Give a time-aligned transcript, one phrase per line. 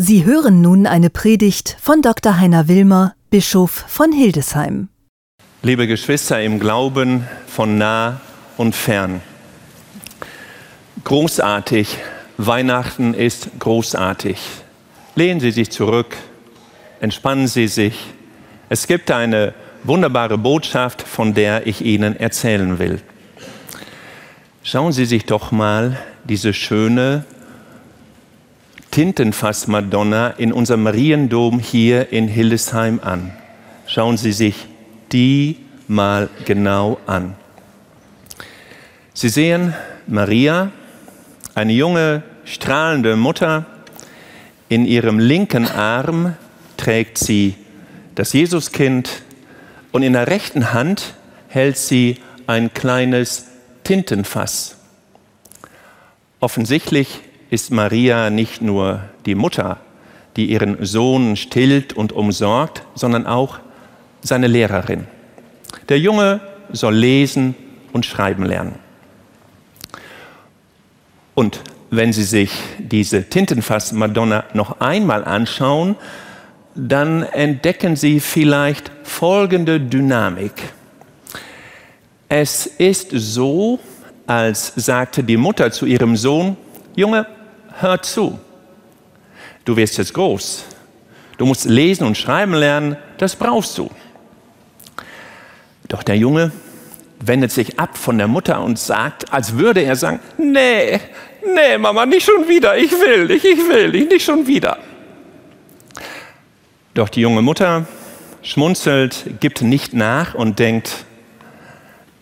[0.00, 2.38] Sie hören nun eine Predigt von Dr.
[2.38, 4.90] Heiner Wilmer, Bischof von Hildesheim.
[5.64, 8.20] Liebe Geschwister im Glauben von nah
[8.56, 9.20] und fern.
[11.02, 11.98] Großartig,
[12.36, 14.38] Weihnachten ist großartig.
[15.16, 16.16] Lehnen Sie sich zurück,
[17.00, 17.98] entspannen Sie sich.
[18.68, 19.52] Es gibt eine
[19.82, 23.00] wunderbare Botschaft, von der ich Ihnen erzählen will.
[24.62, 27.24] Schauen Sie sich doch mal diese schöne
[28.98, 33.30] Tintenfass-Madonna in unserem Mariendom hier in Hildesheim an.
[33.86, 34.66] Schauen Sie sich
[35.12, 37.36] die mal genau an.
[39.14, 39.72] Sie sehen
[40.08, 40.72] Maria,
[41.54, 43.66] eine junge, strahlende Mutter.
[44.68, 46.34] In ihrem linken Arm
[46.76, 47.54] trägt sie
[48.16, 49.22] das Jesuskind
[49.92, 51.14] und in der rechten Hand
[51.46, 52.16] hält sie
[52.48, 53.46] ein kleines
[53.84, 54.76] Tintenfass.
[56.40, 57.20] Offensichtlich
[57.50, 59.78] ist Maria nicht nur die Mutter,
[60.36, 63.58] die ihren Sohn stillt und umsorgt, sondern auch
[64.22, 65.06] seine Lehrerin.
[65.88, 66.40] Der Junge
[66.72, 67.54] soll lesen
[67.92, 68.74] und schreiben lernen.
[71.34, 75.96] Und wenn Sie sich diese Tintenfass-Madonna noch einmal anschauen,
[76.74, 80.52] dann entdecken Sie vielleicht folgende Dynamik.
[82.28, 83.78] Es ist so,
[84.26, 86.56] als sagte die Mutter zu ihrem Sohn,
[86.94, 87.26] Junge,
[87.80, 88.38] hör zu.
[89.64, 90.64] Du wirst jetzt groß.
[91.36, 93.90] Du musst lesen und schreiben lernen, das brauchst du.
[95.88, 96.52] Doch der Junge
[97.20, 101.00] wendet sich ab von der Mutter und sagt, als würde er sagen, nee,
[101.54, 104.78] nee, Mama, nicht schon wieder, ich will nicht, ich will nicht, nicht schon wieder.
[106.94, 107.86] Doch die junge Mutter
[108.42, 111.04] schmunzelt, gibt nicht nach und denkt,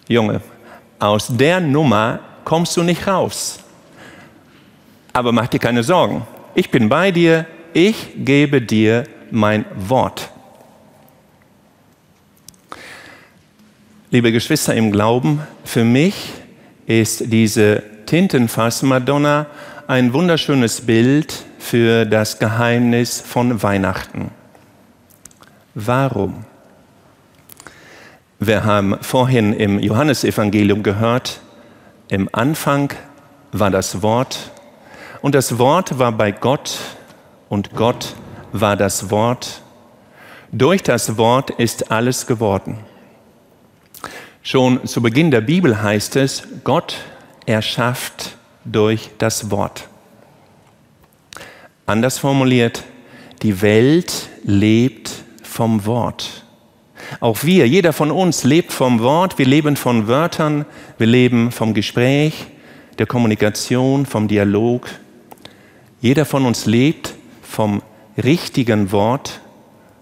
[0.09, 0.41] Junge,
[0.99, 3.59] aus der Nummer kommst du nicht raus.
[5.17, 6.27] Aber mach dir keine Sorgen.
[6.55, 10.29] Ich bin bei dir, ich gebe dir mein Wort.
[14.11, 16.35] Liebe Geschwister im Glauben, für mich
[16.87, 19.47] ist diese Tintenfass-Madonna
[19.87, 24.31] ein wunderschönes Bild für das Geheimnis von Weihnachten.
[25.75, 26.45] Warum?
[28.39, 31.41] Wir haben vorhin im Johannesevangelium gehört,
[32.09, 32.93] im Anfang
[33.53, 34.53] war das Wort
[35.27, 36.79] und das Wort war bei Gott
[37.49, 38.15] und Gott
[38.53, 39.61] war das Wort.
[40.53, 42.79] Durch das Wort ist alles geworden.
[44.45, 46.99] Schon zu Beginn der Bibel heißt es, Gott
[47.45, 49.89] erschafft durch das Wort.
[51.87, 52.85] Anders formuliert,
[53.43, 55.11] die Welt lebt
[55.43, 56.45] vom Wort.
[57.19, 60.67] Auch wir, jeder von uns lebt vom Wort, wir leben von Wörtern,
[60.99, 62.47] wir leben vom Gespräch,
[63.01, 64.87] der Kommunikation, vom Dialog.
[66.01, 67.83] Jeder von uns lebt vom
[68.23, 69.41] richtigen Wort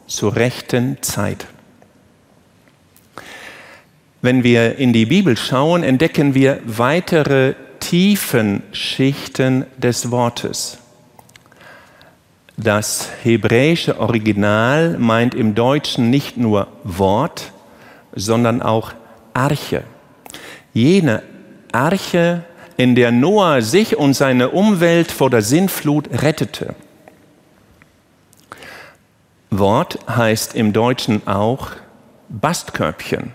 [0.06, 1.47] zur rechten Zeit.
[4.22, 10.78] Wenn wir in die Bibel schauen, entdecken wir weitere tiefen Schichten des Wortes.
[12.56, 17.53] Das hebräische Original meint im Deutschen nicht nur Wort,
[18.15, 18.93] sondern auch
[19.34, 19.84] Arche.
[20.72, 21.22] Jene
[21.72, 22.44] Arche,
[22.76, 26.74] in der Noah sich und seine Umwelt vor der Sintflut rettete.
[29.50, 31.68] Wort heißt im Deutschen auch
[32.28, 33.32] Bastkörbchen.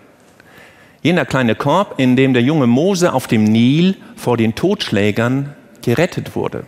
[1.02, 6.36] Jener kleine Korb, in dem der junge Mose auf dem Nil vor den Totschlägern gerettet
[6.36, 6.66] wurde.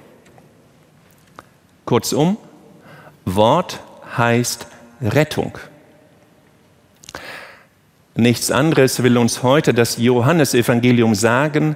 [1.85, 2.37] Kurzum,
[3.25, 3.81] Wort
[4.17, 4.67] heißt
[5.01, 5.57] Rettung.
[8.15, 11.75] Nichts anderes will uns heute das Johannesevangelium sagen.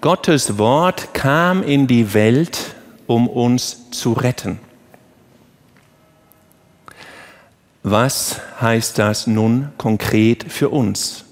[0.00, 2.74] Gottes Wort kam in die Welt,
[3.06, 4.60] um uns zu retten.
[7.82, 11.24] Was heißt das nun konkret für uns?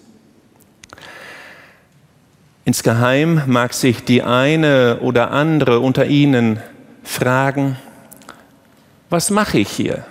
[2.64, 6.60] Insgeheim mag sich die eine oder andere unter Ihnen
[7.04, 7.76] fragen,
[9.10, 10.04] was mache ich hier?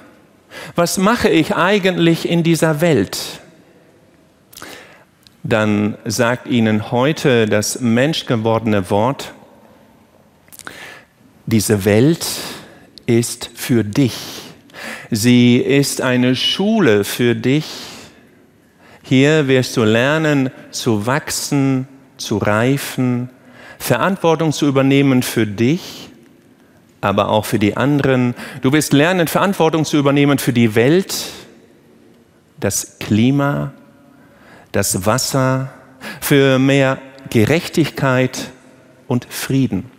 [0.76, 3.42] Was mache ich eigentlich in dieser Welt?
[5.48, 9.32] Dann sagt Ihnen heute das menschgewordene Wort,
[11.46, 12.26] diese Welt
[13.06, 14.18] ist für dich.
[15.12, 17.66] Sie ist eine Schule für dich.
[19.04, 21.88] Hier wirst du lernen zu wachsen,
[22.18, 23.30] zu reifen,
[23.78, 26.10] Verantwortung zu übernehmen für dich,
[27.02, 28.34] aber auch für die anderen.
[28.64, 31.14] Du wirst lernen, Verantwortung zu übernehmen für die Welt,
[32.60, 33.74] das Klima,
[34.76, 35.70] das Wasser,
[36.20, 36.98] für mehr
[37.30, 38.52] Gerechtigkeit
[39.08, 39.90] und Frieden.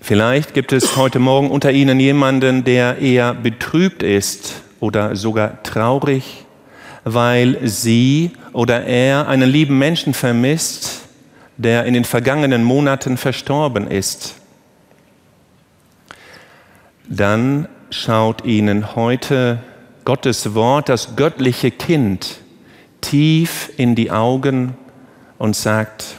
[0.00, 6.46] Vielleicht gibt es heute Morgen unter Ihnen jemanden, der eher betrübt ist oder sogar traurig,
[7.04, 11.00] weil sie oder er einen lieben Menschen vermisst,
[11.56, 14.36] der in den vergangenen Monaten verstorben ist.
[17.08, 19.58] Dann schaut Ihnen heute
[20.08, 22.38] Gottes Wort, das göttliche Kind,
[23.02, 24.74] tief in die Augen
[25.36, 26.18] und sagt,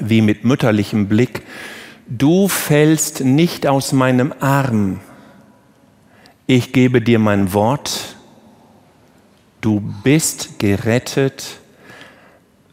[0.00, 1.40] wie mit mütterlichem Blick,
[2.06, 5.00] du fällst nicht aus meinem Arm,
[6.46, 8.16] ich gebe dir mein Wort,
[9.62, 11.60] du bist gerettet,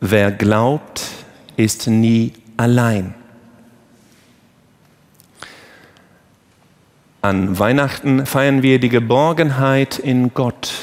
[0.01, 1.07] wer glaubt,
[1.55, 3.13] ist nie allein.
[7.23, 10.73] An Weihnachten feiern wir die Geborgenheit in Gott.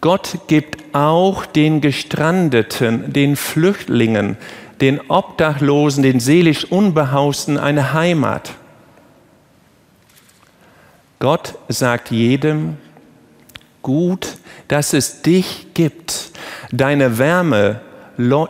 [0.00, 4.38] Gott gibt auch den Gestrandeten, den Flüchtlingen,
[4.80, 8.52] den Obdachlosen, den seelisch Unbehausten eine Heimat.
[11.18, 12.78] Gott sagt jedem,
[13.82, 14.38] gut,
[14.68, 16.30] dass es dich gibt.
[16.72, 17.80] Deine Wärme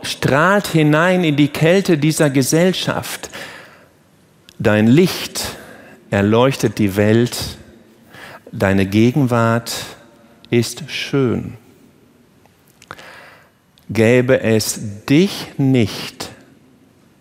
[0.03, 3.29] strahlt hinein in die Kälte dieser Gesellschaft.
[4.59, 5.54] Dein Licht
[6.09, 7.57] erleuchtet die Welt.
[8.51, 9.73] Deine Gegenwart
[10.49, 11.55] ist schön.
[13.89, 16.29] Gäbe es dich nicht,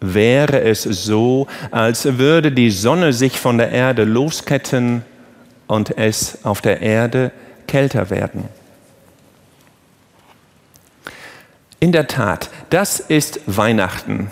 [0.01, 5.03] wäre es so, als würde die Sonne sich von der Erde losketten
[5.67, 7.33] und es auf der Erde
[7.67, 8.49] kälter werden.
[11.81, 14.31] In der Tat, das ist Weihnachten.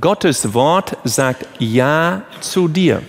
[0.00, 3.02] Gottes Wort sagt Ja zu dir.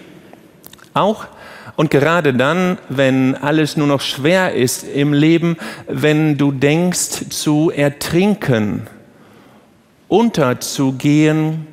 [0.97, 1.27] Auch.
[1.75, 5.57] Und gerade dann, wenn alles nur noch schwer ist im Leben,
[5.88, 8.88] wenn du denkst zu ertrinken,
[10.07, 11.67] unterzugehen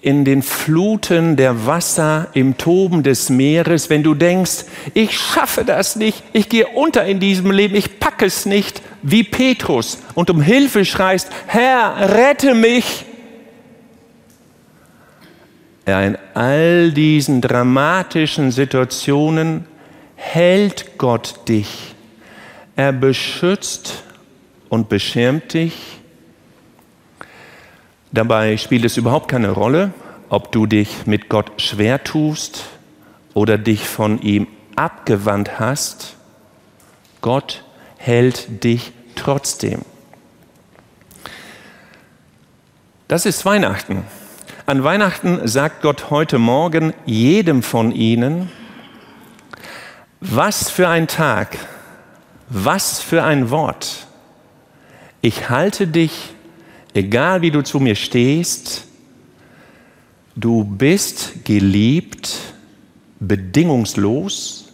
[0.00, 5.96] in den Fluten der Wasser, im Toben des Meeres, wenn du denkst, ich schaffe das
[5.96, 10.40] nicht, ich gehe unter in diesem Leben, ich packe es nicht, wie Petrus und um
[10.40, 13.06] Hilfe schreist, Herr, rette mich,
[15.86, 19.66] ja, in all diesen dramatischen Situationen
[20.16, 21.94] hält Gott dich.
[22.74, 24.02] Er beschützt
[24.68, 26.00] und beschirmt dich.
[28.10, 29.92] Dabei spielt es überhaupt keine Rolle,
[30.28, 32.64] ob du dich mit Gott schwer tust
[33.34, 36.16] oder dich von ihm abgewandt hast.
[37.20, 37.64] Gott
[37.96, 39.82] hält dich trotzdem.
[43.06, 44.04] Das ist Weihnachten.
[44.68, 48.50] An Weihnachten sagt Gott heute Morgen jedem von ihnen,
[50.20, 51.56] was für ein Tag,
[52.48, 54.08] was für ein Wort.
[55.20, 56.34] Ich halte dich,
[56.94, 58.88] egal wie du zu mir stehst,
[60.34, 62.36] du bist geliebt,
[63.20, 64.66] bedingungslos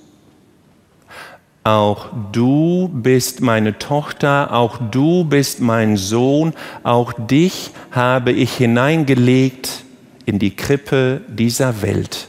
[1.65, 9.82] auch du bist meine Tochter, auch du bist mein Sohn, auch dich habe ich hineingelegt
[10.27, 12.29] in die Krippe dieser Welt.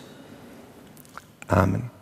[1.48, 1.93] Amen.